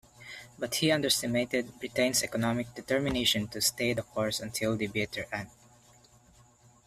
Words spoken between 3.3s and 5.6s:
to stay the course until the bitter end.